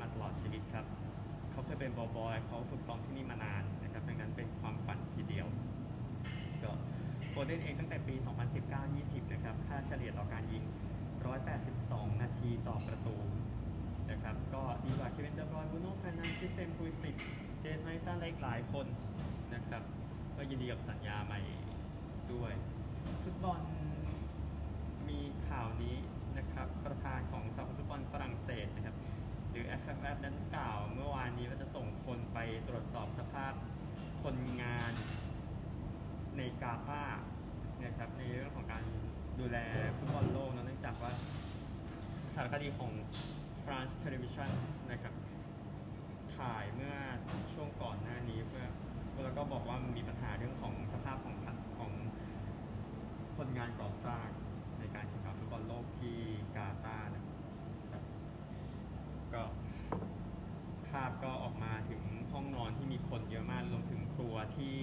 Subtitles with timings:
[0.00, 0.84] มาตลอดชีวิตครับ
[1.50, 5.46] เขาเคยเป็นบอบอยเขาฝึกซ้อมที่นี่มานานนะครับดังนั้นเป็นความฝันทีเดียว
[6.62, 6.70] ก็
[7.30, 8.14] โฟเด้นเองตั้งแต่ปี
[8.74, 10.64] 2019-20 นะครับ ค่าเฉลี่ยต่อการยิง
[11.42, 13.16] 182 นาทีต่อประตู
[14.10, 17.16] นะครับ ก็ดีกว่าเควินเดอบรอยน์บรูโน่แฟร์นันด์สคริสเตียนพูลิซิช
[17.60, 18.86] เจมส์แมดดิสันและอีกหลายคน
[19.54, 19.82] นะครับ
[20.36, 21.40] ก็ยินดีกับสัญญาใหม่
[22.32, 22.52] ด้วย
[23.22, 23.60] ฟุตบอล
[25.08, 25.96] มีข่าวนี้
[26.38, 28.66] นะครับ ประธานของสหพันธ์ฟุตบอลฝรั่งเศส
[29.60, 33.52] รือ FFF นั้นกล่าว เมื่อวานนี้ว่าจะส่งคนไปตรวจสอบสภาพ
[34.22, 34.92] คนงาน
[36.36, 37.22] ในกาตาร์
[37.84, 38.84] นะครับในเรื่องของการ
[39.40, 39.58] ดูแล
[39.96, 41.12] ฟุตบอลโลกเนอะเนื่องจากว่า
[42.34, 42.90] สารคดีของ
[43.64, 44.50] France Television
[44.90, 45.14] นะครับ
[46.36, 46.94] ถ่ายเมื่อ
[47.52, 48.66] ช่วงก่อนหน้านี้เพื่อ
[49.24, 51.36] แล้วก็บอกว่ามันมีปัญหาเรื่องของสภาพของ
[51.78, 51.92] ของ
[53.36, 54.28] คนงานก่อสร้าง
[54.78, 56.18] ในการแข่งขันฟุตบอลโลกที่
[56.56, 57.22] กาตาร์นะ
[57.90, 58.02] ครับ
[59.34, 59.42] ก็
[60.88, 64.76] ภาพก็ออกมาถึงห้องนอนที่มีคน เยอะมากรวมถึงครัวที่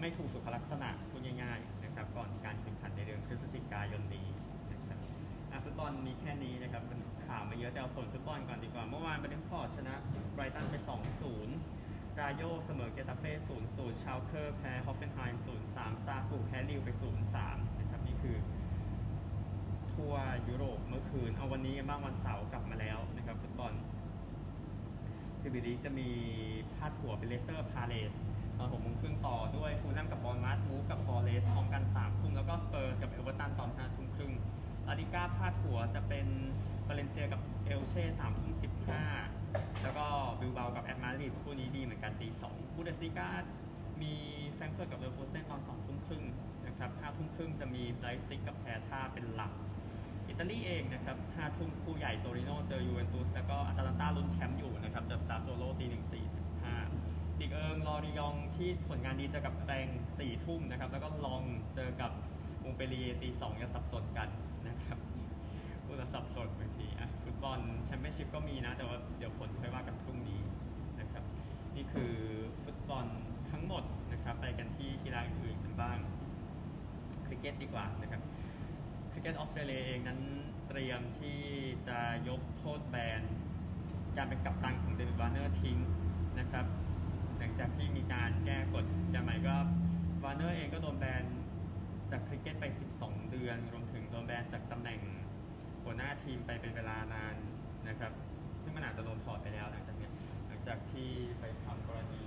[0.00, 4.26] ไม่ถูกสุขลักษณะพูดง่ายๆนะครับก่อนการแข่งขันในเดือนพฤศจิกายนนี้
[4.72, 4.98] นะครับ
[5.50, 9.94] อะฟุตบอลมีแค่นี้นะครับมันข่าวมาเยอะแต่เอาผลฟุตบอลก่อนดีกว่า เมื่อวานเบรนฟอร์ดชนะ
[10.34, 10.74] ไบรตันไป
[11.48, 13.32] 2-0ราโยเสมอเกตาเฟ่
[13.68, 16.88] 0-0 ชาวเคอร์แพ้ฮอฟเฟนไฮม์ 0-3 สตราสบูร์กแพ้ลีลล์ไป
[17.34, 18.36] 0-3 นะครับนี่คือ
[19.92, 20.14] ทั่ว
[20.48, 23.72] ยุโรปเมื่อคืน เอาวันนี้กันบ้างวันเสาร์กลับมาแล้วนะครับฟุตบอล
[25.42, 26.08] พรีเมียร์ลีกจะมี
[26.74, 28.12] พาดหัวเป็นเลสเตอร์พาเลซ
[28.58, 34.32] ตอนหกโมงครึ่งต่อด้วยฟูแล่มกับบอร์นมัธวูล์ฟกับฟอเรสต์พร้อมกัน3ทุ่มแล้วก็สเปอร์สกับเอเวอร์ตันตอน5ทุ่มครึ่ง
[34.86, 36.26] ลาลิก้าพาดหัวจะเป็น
[36.86, 38.52] วาเลนเซียกับเอลเช่3ทุ่ม
[39.18, 40.06] 15แล้วก็
[40.40, 43.28] บิลเบากับแอตมาดริดคู่นี้ดีเหมือนกันตี2บุนเดสลีกา
[44.02, 44.14] มี
[44.52, 46.22] แฟรงเฟิร์ตกับเลเวอร์คูเซนตอน2ทุ่มครึ่ง
[46.66, 49.52] นะครับ5ทุ่มครึ่งจะมีไลป์ซิกกับแฮร์ธ่าเป็นหลัก
[50.28, 53.80] อิตาลีเองนะครับ5ทุ่มคู่ใหญ่โตริโนเจอยูเวนตุสแล้วก็ลอ
[58.04, 59.88] ริยองต์ที่ผลงานดีเจอกับแร็งส์
[60.18, 61.42] 4ทุ่มนะครับ แล้วก็ล็องส์
[61.74, 62.10] เจอกับ
[62.62, 64.28] มงต์เปลลิเย่ร์ตี2จะสับสนกัน
[64.68, 64.98] นะครับ
[65.84, 70.40] พูดแล้วสับสนบางทีอะฟุตบอลแชมเปี้ยนชิพก็มีนะ แต่ว่าเดี๋ยวผลค่อยว่ากันพรุ่งนี้
[71.00, 71.24] นะครับ
[71.76, 72.12] นี่คือ
[72.64, 73.06] ฟุตบอล
[73.50, 75.98] ทั้งหมดนะครับ ไปกันที่กีฬาอื่นๆกันบ้าง
[77.26, 78.22] คริกเก็ตดีกว่านะครับ
[79.12, 80.20] คริกเก็ตออสเตรเลียเองนั้น
[80.68, 81.40] เตรียมที่
[81.88, 81.98] จะ
[82.28, 83.22] ยกโทษแบน
[84.16, 85.76] การเป็นกัปตันของเดวิดวาร์เนอร์ทิ้ง
[86.40, 86.66] นะครับ
[87.42, 89.54] หลังจากที่มีการแก้กฎอย่างใหม่ก็
[90.24, 91.24] วาร์เนอร์เองก็โดนแบน
[92.10, 92.64] จากคริกเก็ตไป
[92.98, 95.00] 12 เดือน รวมถึงโดนแบนจากตำแหน่ง
[95.84, 97.34] หัวหน้าทีมไปเป็นเวลานาน
[97.88, 98.12] นะครับ
[98.62, 100.08] ซึ่งมันอาจจะโดนถอดไปแล้วหลังจากนี้
[100.48, 101.08] หลังจากที่
[101.40, 102.24] ไปทำกรณี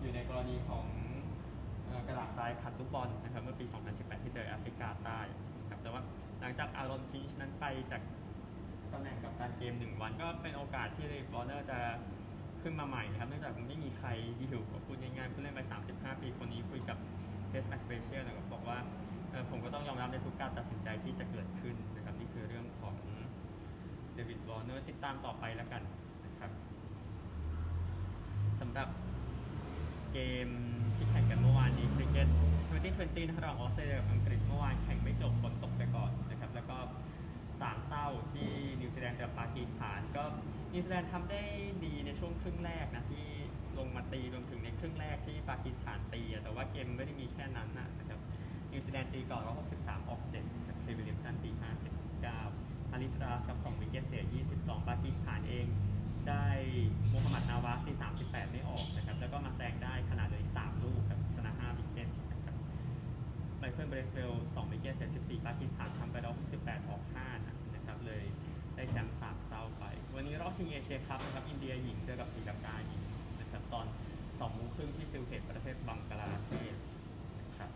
[0.00, 0.84] อยู่ในกรณีของ
[2.06, 5.20] กระดาษทรายขัดลูกบอลนะครับเมื่อปี 2018 ที่เจอแอฟริกาใต้
[5.70, 6.02] ครับแต่ว่า
[6.40, 8.02] หลังจากอารอนฟินช์นั้นไปจาก
[8.92, 11.78] ตำแหน่งกับการเกมหนึ่งวันก็เป็นโอกาสที่วอร์เนอร์จะ
[12.62, 14.08] ขึ้นมาใหม่นะครับเนื่องจากมันไม่มีใคร
[14.50, 15.60] อยู่พูดง่ายๆผู้เล่นวัย
[15.92, 16.98] 35 ปีคนนี้คุยกับ
[17.50, 18.78] เ e สแมสเปเชียลนะครับบอกว่า
[19.50, 22.94] ผมก็ต้องยอมรับในทุกการตัดสินใจที่จะเกิดขึ้นนะครับนี่คือเรื่องของ
[24.14, 25.82] เดวิดวอร์เนอร์ติดตามต่อไปแล้วกัน
[26.24, 26.50] นะครับ
[28.60, 28.88] สำหรับ
[30.12, 30.48] เกม
[30.96, 32.28] ที่แข่งกันเมื่อวานนี้คริกเก็ต
[32.78, 36.76] 2020นะครับระหว่างออสเตรเลียกับอังกฤษเมื่อวานแข่งไม่จบฝนตกไปก่อนนะครับแล้วก็
[37.60, 38.50] สามเส้าที่
[38.80, 39.99] นิวซีแลนด์เจอปากีสถาน
[40.72, 41.42] นิวซีแลนด์ทำได้
[41.84, 43.26] ดีในช่วงครึ่งแรกนะที่
[43.78, 48.20] ลงมาตีรวมถึงในครึ่งแรกที่ปากีสถานตีแต่ว่าเกมไม่ได้มีแค่นั้นนะครับ
[48.72, 51.50] นิวซีแลนด์ตีก่อนก็63 ออก7กับเคนวิลเลียมสันตี
[52.18, 54.24] 59ฮาริสราอุฟ2 wicket เสีย
[54.56, 55.66] 22 ปากีสถานเอง
[56.28, 56.46] ได้
[57.10, 57.92] โมฮัมหมัดนาวาสตี
[58.22, 62.56] 38 ไม่ออกนะครับแล้วก็มาแซงได้ขาดเลย3ลูกครับชนะ5 wicket นะครับ
[63.58, 65.69] ไมเคิลเบรซเวลล์2 wicket เสีย 14 ปากีส
[70.90, 73.02] ชิงเอเชียคัพนะครับอินเดียหญิงเจอกับศรีลังกาหญิง
[73.40, 73.86] นะครับตอน
[74.18, 76.76] 2โมงครึ่งที่ซิลเทตประเทศบังกลาเทศ
[77.40, 77.70] นะครับ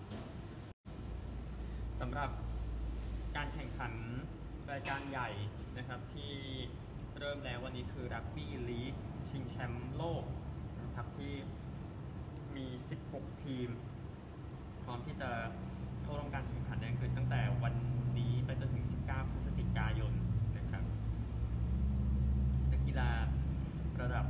[2.01, 2.31] สำหรับ
[3.37, 3.93] การแข่งขัน
[4.73, 5.31] รายการใหญ่
[5.79, 6.35] นะครับที่
[7.19, 8.95] เริ่มแล้ววันนี้คือรักบี้ลีก
[9.29, 10.25] ชิงแชมป์โลก
[10.83, 11.35] นะครับที่
[12.57, 12.67] มี
[13.07, 13.69] 16 ทีม
[14.85, 15.31] พร้อมที่จะ
[16.03, 17.75] เข้าร่วมการแข่งขันในอังกฤษตั้งแต่วัน
[18.19, 20.13] นี้ไปจนถึง 19 พฤศจิกายน
[20.59, 20.85] นะครับ
[22.73, 23.11] นักกีฬา
[24.01, 24.27] ระดับ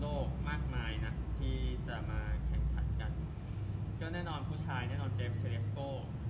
[0.00, 1.56] โลกมากมายนะที่
[1.88, 3.12] จะมาแข่งขันกัน
[4.00, 5.78] ก็แน่นอนผู้ชายแน่นอนเจมส์เทเดสโก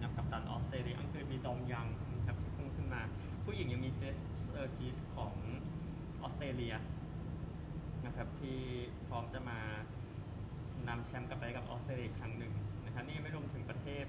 [0.02, 3.02] นะกัปตันออสเตรเลียอังกฤษมีดอมยังนะครับที่พุ่งขึ้นมา
[3.44, 4.18] ผู้หญิงยังมีเจส
[4.50, 5.32] เซอร์จิสของ
[6.20, 6.74] ออส เตรเลีย
[8.06, 8.58] นะครับที่
[9.08, 9.60] พร้อมจะมา
[10.88, 12.52] นำแชมป์กลับไปกับออสเตรเลียครั้งหนึ่ง
[12.84, 14.06] นะครับนี่ไม่รวมถึงประเทศ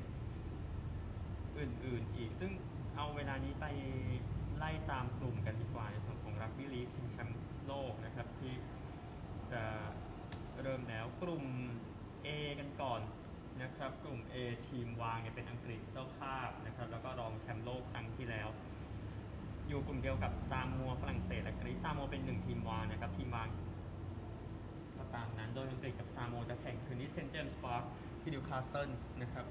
[1.57, 2.51] อื่น ๆ อีก ซึ่ง
[2.95, 3.65] เอาเวลานี้ไป
[4.57, 8.53] ไล่ตามกลุ่มกันดีกว่าในส่วนของรักบี้ลีกชิงแชมป์โลกนะครับที่
[9.51, 9.63] จะ
[10.62, 11.44] เริ่มแล้วกลุ่ม
[12.25, 12.27] A
[12.59, 13.01] กันก่อน
[13.62, 14.35] นะครับกลุ่ม A
[14.68, 18.47] ทีมวางเนี่ยเป็นอังกฤษเจ้าภาพนะครับแล้วก็รองแชมป์โลกครั้งที่แล้ว
[19.68, 23.48] อยู่กลุ่มเดียวกับซามัวฝรั่งเศสและกรีซซามัวเป็นหนึ่งทีมวางนะครับทีมวาง
[24.98, 27.84] ก็ตามนั้นโดยอังกฤษกับซามัวจะแข่งคืนนี้เซนต์เจมส์พาร์ค
[28.22, 28.90] ที่นิวคาสเซิล
[29.22, 29.46] นะครับ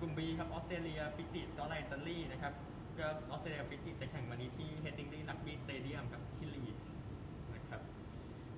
[0.00, 2.52] กลุ่ม B ครับออสเตรเลียฟิจิสกอตแลนด์อิตาลีนะครับ
[2.98, 6.92] ก็ออสเตรเลียฟิจิจะแข่งวันนี้ที่เฮดดิงลีรักบี้สเตเดียมกับที่ลีดส์
[7.54, 7.80] นะครับ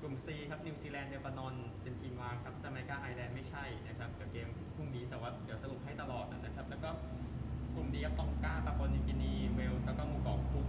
[0.01, 6.91] กลุ่ม C ครับนิวซีแลนด์เลบานอนเป็นทีมวางครับจาเมกาไอร์แลนด์ไม่ใช่นะครับกับเกมพรุ่งนี้แต่ว่าเดี๋ยวสรุปให้ตลอดนะครับแล้วก็
[7.75, 10.67] กลุ่ม D ครับตองกาปาปวนิวกินีเวลส์แล้วก็มู่เกคุก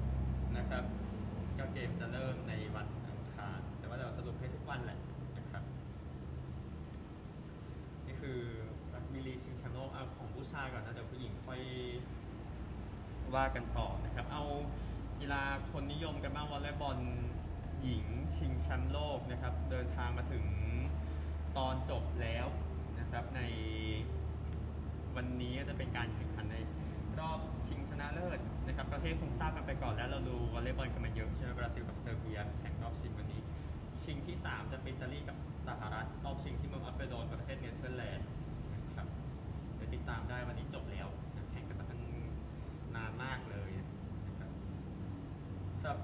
[0.57, 0.83] นะครับ
[1.57, 5.00] ก็เกมจะเริ่มในวันอังคารแต่ว่าเดี๋ยวสรุปให้ทุกวันแหละ
[5.38, 5.63] นะครับ
[8.06, 8.39] นี่คือ
[8.94, 11.62] รักบี้ลีชิงแชมป์โลกเอาของผู้ชายก่อนนะเดี๋ยวผู้หญิงค่อย
[13.36, 14.44] ว่ากันต่อนะครับ เอา
[15.19, 16.98] กีฬาคนนิยมกันบ้างวอลเลย์บอล
[17.83, 18.06] หญิง
[18.36, 20.45] ชิงแชมป์โลกนะครับ เดินทางมาถึง
[21.57, 22.48] ตอนจบแล้ว
[23.00, 23.42] นะครับใน
[25.15, 26.57] วันนี้ก็จะเป็นการแข่งขันใน
[27.21, 33.41] รอบชิงชนะเลิศนะครับประเทศคงทราบกันไปก่อนแล้วเราดูวอลเลย์บอลกันมาเยอะใช่ไหมบราซิลกับเซอร์เบียแข่งรอบชิงวันนี้
[34.03, 35.38] ชิงที่ 3 จะเป็นอิตาลีกับ
[35.68, 38.27] สหรัฐรอบชิงที่เมืองอาเพลโดร์นประเทศเนเธอร์แลนด์
[38.73, 39.07] นะครับ
[39.75, 42.01] เดี๋ยวติดตามได้วันนี้จบแล้วนะแข่งกันมาตั้ง
[42.95, 43.69] นานมากเลย
[44.27, 44.51] นะครับ
[45.81, 46.00] สำหรับ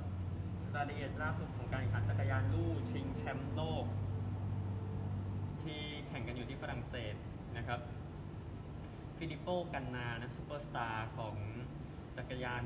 [0.76, 3.86] รายละเอียดล่าสุดของการแข่งขันจักรยานลู่ชิงแชมป์โลก
[5.64, 7.16] ที่แข่งกันอยู่ที่ฝรั่งเศส
[7.58, 7.80] นะครับ
[9.20, 11.36] ฟิลิปโปกันนานะซูเปอร์สตาร์ของ
[12.18, 12.64] จักรยาน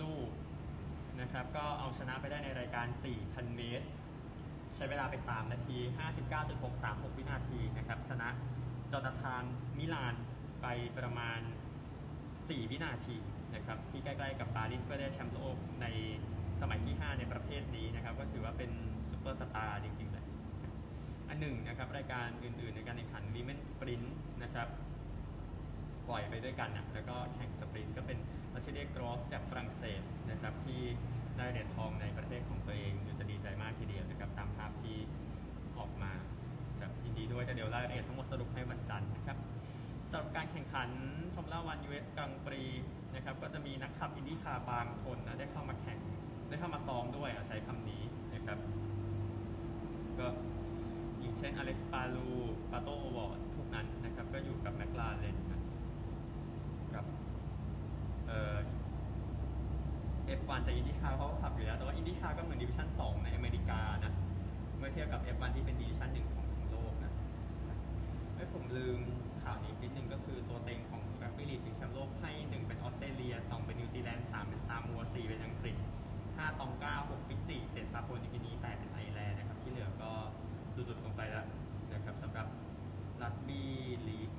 [0.00, 0.20] ลู่
[1.20, 2.86] นะครับ ก็เอาชนะไปได้ในรายการ
[3.20, 3.86] 4,000 เมตร
[4.74, 5.78] ใช้เวลาไป 3 นาที
[6.48, 8.28] 59.636 วินาทีนะครับ ชนะ
[8.90, 9.44] โจนาธาน
[9.78, 10.14] มิลาน
[10.62, 10.66] ไป
[10.98, 11.40] ประมาณ
[12.08, 13.16] 4 วินาที
[13.54, 15.86] นะครับ ที่ใกล้ๆกับปารีสเพื่อได้แชมป์โลกใน
[16.60, 18.70] สมัยที่ 5 ในประเภทนี้นะครับ ก็ถือว่าเป็น
[19.10, 20.24] ซูเปอร์สตาร์จริงๆเลย
[21.28, 24.08] อันหนึ่งนะครับ รายการอื่นๆ ในการแข่งขัน Women Sprint
[24.42, 24.68] นะครับ
[26.08, 28.18] ปล่อยไปด้วยกันนะแล้วก็แข่ง sprint ก็เป็น
[28.52, 30.80] มาทิลด์กรอสจากฝรั่งเศสนะครับที่
[31.38, 34.96] ได้เหรียญทองในประเทศของตัวเองอยู่จะดีใจมากทีเดียวนะครับตามภาพที่
[35.78, 36.12] ออกมา
[36.80, 39.38] ครับยินดีด้วยแต่เดี๋ยวรายละเอียดทั้งหมดสรุปให้วันจันทร์นะครับ
[40.10, 40.88] สำหรับการแข่งขัน
[41.34, 42.62] ฟอร์มูล่าวันยูเอสกรังด์ปรีซ์
[43.14, 45.98] นะครับก็จะมีนักขับอินดี้คาร์บางคนนะได้เข้ามาแข่ง
[46.48, 48.02] ได้เข้ามาซ้อมด้วยใช้คำนี้
[48.34, 48.58] นะครับ
[50.18, 50.26] ก็
[51.20, 52.28] อย่างเช่นอเล็กซ์ปาลู
[52.70, 55.60] ปาโตโอวอร์ดพวกนั้นนะครับก็อยู่กับแมคลาเรนนะ
[56.94, 57.04] กับ
[58.26, 58.56] เอ่อ
[60.40, 64.12] F1 แต่อินดี้คาร์เขาก็ขับอยู่แล้ว แต่ว่าอินดี้คาร์ก็เหมือนดิวิชั่น2 ในอเมริกานะ
[64.78, 67.12] เมื่อเทียบกับ F1 ที่เป็นดิวิชั่น1ของทั้งโลกนะ
[68.34, 68.98] ไม่ผมลืม
[69.42, 75.76] ข่าวนี้นิดนึงก็คือตัวเต็งของรักบี้ลีกชิงแชมป์โลกให้ 1 เป็นออสเตรเลีย 2 เป็นนิวซีแลนด์ 3 เป็นซามัว 4 เป็นอังกฤษ
[76.18, 80.10] 5 ตองกา6ฟิจิ7ปาปัวนิกินี8เป็นไอร์แลนด์นะครับ ที่เหลือก็
[80.74, 81.46] ลดๆลงไปแล้ว
[81.94, 82.46] นะครับสำหรับ
[83.22, 83.72] รักบี้
[84.08, 84.30] ลีก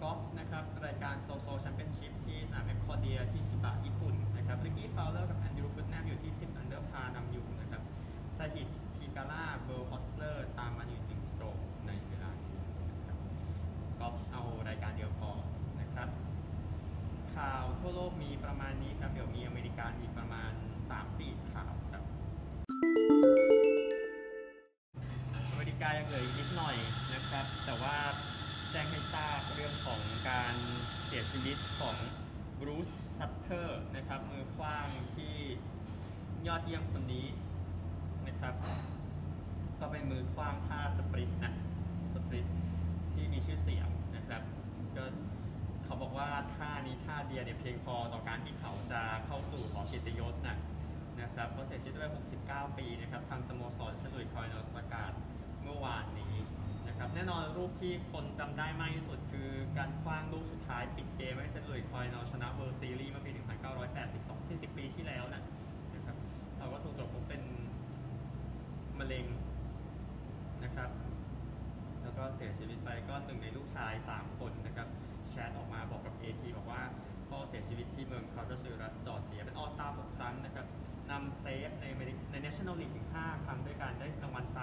[0.00, 3.97] กอล์ฟนะครับรายการโซโซแชมเปี้ยนชิพที่สนามอะคอร์เดียที่ชิบะญี่ปุ่นนะครับลิ
[4.70, 6.47] กกี้ฟาวเลอร์กับแอนดรูว์พัตนัมอยู่ที่
[36.48, 37.26] ยอดเยี่ยมคนนี้
[38.26, 38.54] นะครับ
[39.80, 41.52] ก็เป็นมือขว้างท่า split นะ
[42.14, 42.46] split
[43.12, 44.42] ที่มีชื่อเสียงนะครับ
[44.96, 45.04] ก็
[45.84, 50.56] เขาบอกว่าท่านี้ท่าเดียวเนี่ยเพียงพอต่อการที่เขาจะเข้าสู่หอเกียรติยศนะ
[51.20, 52.10] นะครับเขาเสียชีวิตด้วย
[52.44, 55.12] 69 ปีนะครับทางสโมสรเซนต์หลุยส์คาร์ดินัลส์ประกาศ
[55.62, 56.34] เมื่อวานนี้
[56.88, 63.30] นะครับแน่นอนรูปที่คนจำได้มากที่สุดคือการขว้างลูกสุดท้ายปิดเกมให้เซนต์หลุยส์คาร์ดินัลส์ชนะเวิลด์ซีรีส์เมื่อปี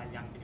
[0.06, 0.38] ไซยังปี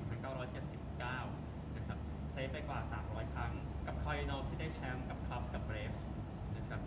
[0.65, 1.98] 1979 นะครับ
[2.32, 3.53] เซฟไปกว่า 300 ครั้ง
[3.86, 6.08] กับคาร์ดินัลที่ได้แชมป์กับคับส์กับเบรฟส์
[6.58, 6.82] นะครับ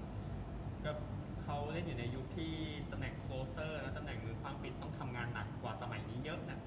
[0.85, 0.91] ก็
[1.43, 2.53] เขาเล่นอยู่ในยุคที่
[2.91, 6.59] ตำแหน่ง closer และตำแหน่งมือขว้างปิดต้องทำงานหนักกว่าสมัยนี้เยอะนะ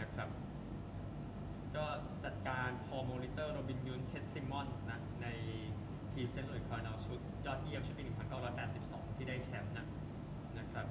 [0.00, 0.28] นะครับ
[1.76, 1.84] ก็
[2.24, 5.26] จัดการพอลโมลิเตอร์โรบินยอนต์เท็ดซิมมอนส์นะใน
[6.12, 8.02] ทีมเซนต์หลุยส์คาร์ดินัลชุดยอดเยี่ยมชุดปี
[8.60, 9.86] 1982 ที่ได้แชมป์นะ
[10.58, 10.86] นะครับ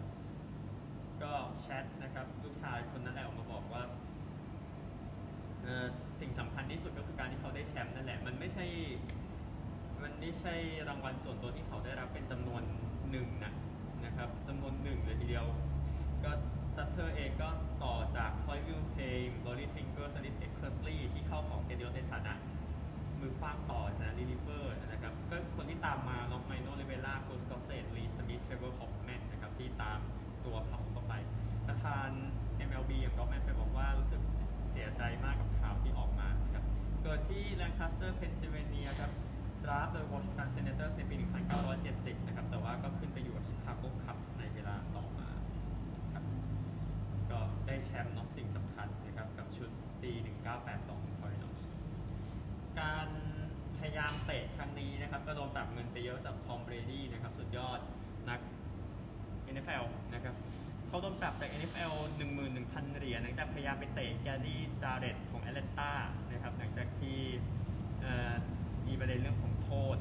[1.22, 3.84] ก็แชทนะครับลูกชายคนนั้นแหละออกมาบอกว่า
[5.62, 5.86] เอ่อ
[6.20, 8.66] สิ่งสำคัญ ที่สุดก็คือการที่เขาได้แชมป์นั่นแหละ มันไม่ใช่
[10.04, 10.54] มันไม่ใช่
[10.90, 12.64] รางวัลส่วนตัวที่เขาได้รับเป็นจำนวน
[13.12, 13.54] หนึ่งนะ
[14.06, 15.46] นะครับจำนวนหนึ่งเลยทีเดียว
[16.24, 16.32] ก็
[16.76, 17.50] ซัตเตอร์เองก็
[17.84, 22.34] ต่อจากพอยวิลเพย์ลอรีฟิงเกอร์สลิปเอ็กเคอร์สลีย์ที่เข้าของเกเดียในฐานะ
[23.20, 30.00] มือคว้างต่อนะลิลิเวอร์นะครับก็คนที่ตามมาล็อกไมโนเลเวล่าโคสกอเซตลีสมิธเทเบิลฮอปแมนนะครับที่ตาม
[30.46, 31.14] ตัวเขาเข้าไป
[31.68, 32.10] ประธาน
[32.70, 34.22] MLB อย่างร็อบแมนเฟรดเคยบอกว่ารู้สึก
[34.72, 35.50] เสียใจมากกับ
[37.04, 39.12] เกิดที่แลนคัสเตอร์เพนซิลเวเนียครับ
[39.70, 41.16] ดราฟต์โดยวอชิงตันเซเนเตอร์ในปี
[41.72, 45.30] 1970 นะครับ แต่ว่าก็ขึ้นไปอยู่กับชิคาโกคับส์ในเวลาต่อมา
[46.14, 46.24] ครับ
[47.32, 49.70] ก็ได้แชมป์น้องสิ่งสำคัญนะครับ กับชุด
[50.02, 50.12] ปี
[50.66, 51.62] 1982 Cardinals
[52.80, 53.08] การ
[53.78, 57.80] พยายามเตะครั้งนี้นะครับ ก็โดนปรับเงินไปเยอะจากทอมเบรดี้นะครับ สุดยอด
[58.30, 58.40] นัก
[59.54, 60.36] NFL นะครับ
[60.88, 61.94] เขาโดนปรับจาก NFL
[62.42, 65.18] 11,000 เหรียญหลังจากพยายามไปเตะเกรดี้จาร์เรตต์
[65.52, 65.94] แอตแลนตา
[66.32, 67.20] นะครับหลังจากที่
[68.88, 69.98] มีประเด็นเรื่องของโทษ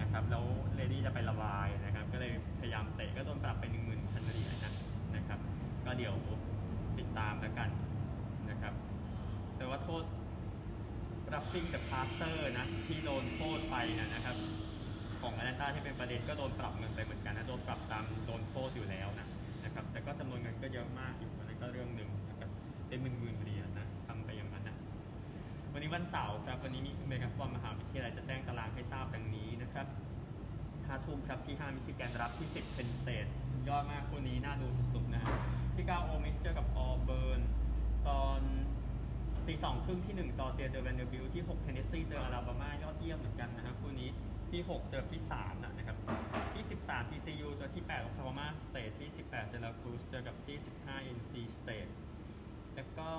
[0.00, 4.72] นะครับแล้วเบรดี้จะไประบายนะครับก็เลยพยายามเตะก็โดนปรับไป10,000เหรียญนะ
[5.16, 5.38] นะครับ
[5.86, 6.14] ก็เดี๋ยว
[6.98, 7.70] ติดตามแล้วกัน
[8.50, 8.74] นะครับ
[9.56, 10.04] แต่ว่าโทษ
[11.34, 14.36] roughing the passer นะที่โดนโทษไปนะนะครับ
[15.20, 19.26] ของแอตแลนตาที่เป็นประเด็นก็โดนปรับเงินไปเหมือนกันนะโดนปรับตามโดนโทษอยู่แล้วนะ
[19.64, 22.50] นะครับแต่ก็จำนวนเงินก็เยอะมากอยู่อันนั้นก็เรื่องหนึ่งนะครับ
[22.88, 24.76] เป็นหมื่นหมื่นเหรียญนะทำไปอย่างนั้นนะ
[25.76, 29.86] วันนี้วันเสาร์ครับวันนี้มีอเมริกันฟุตบอลมหาวิทยาลัยจะแจ้งตารางให้ทราบดังนี้นะครับ
[30.86, 33.08] ห้าทุ่มครับที่5มิชิแกนรับที่ 10 Penn State
[33.50, 35.34] สุดยอดมากคู่นี้น่าดูสุดๆนะฮะ
[35.74, 37.40] ที่9 Ole Miss เจอกับออเบิร์น
[38.08, 38.40] ตอน
[39.46, 44.10] ตีสองครึ่งที่ 1 จอร์เจียเจอแวนเดอร์บิลที่ 6 เทนเนสซีเจออาลาบามายอดเยี่ยมเหมือนกันนะฮะคู่นี้
[44.50, 45.96] ที่ 6 เจอที่3นะนะครับ
[46.54, 51.90] ที่ 13 TCU เจอที่8 Oklahoma State ที่ 18 Syracuse เจอกับที่ 15 NC State
[52.74, 53.10] แล้วก็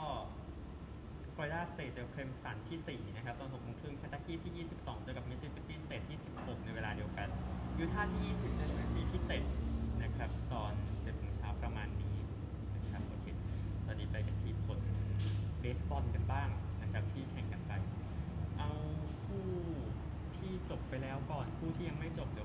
[1.36, 6.20] Florida State เจอ Clemson ที่ 4 นะครับ ตอน6โมงครึ่ง Kentucky ที่ 22 เจอกับ Mississippi State ที่
[6.42, 7.27] 16 ในเวลาเดียวกัน
[7.84, 9.22] Utah ที่ 20 เจอ UNC ที่
[9.62, 12.15] 7 นะครับ ตอน7โมงเช้าประมาณนี้
[12.84, 13.25] นะครับโอเค
[13.86, 14.80] ตอนนี้ไปกันที่ผล
[15.60, 16.50] เบสบอลกันบ้าง
[16.82, 17.72] นะครับที่แข่งกันไป
[18.58, 18.70] เอา
[19.25, 19.48] คู่
[20.38, 22.45] ที่จบไปแล้วก่อนคู่ที่ยังไม่จบเดี๋ย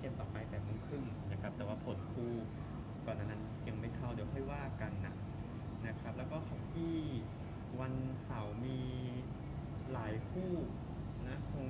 [0.00, 2.32] เกมต่อไปแปดโมงครึ่งนะครับ แต่ว่าผลคู่
[3.06, 5.14] ก่อนนั้นยังไม่เข้าเดี๋ยวค่อยว่ากันนะ
[5.86, 6.94] นะครับ แล้วก็ของที่
[7.80, 7.92] วัน
[8.24, 8.80] เสาร์มี
[9.92, 10.52] หลายคู่
[11.28, 11.68] นะคง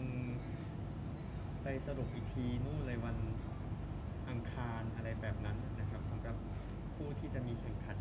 [1.62, 3.16] ไปสรุปอีกทีนู่นเลยวัน
[4.28, 6.36] อังคารอะไรแบบนั้นนะครับสำหรับ
[6.94, 7.98] ผู้ที่จะมีแข่งขัน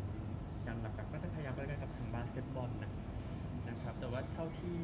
[0.65, 2.91] กันหลักๆก็จะพยายามไปกันกับทางบาสเกตบอลนะ
[3.69, 4.79] นะครับ แต่ว่าเท่าที่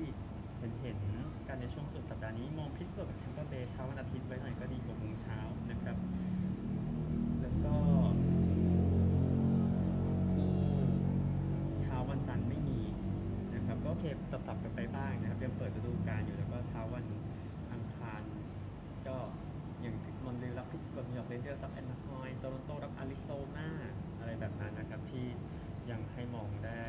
[0.57, 0.99] เห็นเห็น
[1.47, 4.94] กันในช่วงสุดสัปดาห์นี้ มองพิตส์เบิร์กกับแทมเปอร์เบย์เช้าวันอาทิตย์ไว้หน่อยก็ดีกว่า
[14.05, 17.05] นะครับสับๆกันไปบ้างนะครับยังเปิดฤดูกาลอยู่แล้วก็เช้าวัน
[17.73, 18.21] อังคาร
[19.07, 19.17] ก็
[19.81, 19.95] อย่าง
[20.25, 23.69] มอนทรีออลรับพิตส์เบิร์กนิวยอร์กเรนเจอร์รับอนาไฮม์โตรอนโตรับแอริโซนา
[24.19, 25.27] อะไรแบบนั้นนะครับที่
[25.91, 26.83] ยังให้มองได้